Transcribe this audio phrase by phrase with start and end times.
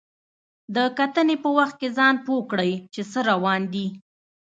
[0.75, 3.87] د کتنې په وخت کې ځان پوه کړئ چې څه روان دي.